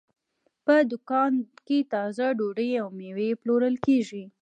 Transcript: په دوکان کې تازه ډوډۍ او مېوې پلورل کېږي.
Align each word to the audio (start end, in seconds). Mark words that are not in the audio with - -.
په 0.65 0.75
دوکان 0.91 1.33
کې 1.67 1.77
تازه 1.93 2.27
ډوډۍ 2.37 2.71
او 2.81 2.87
مېوې 2.97 3.29
پلورل 3.41 3.75
کېږي. 3.85 4.23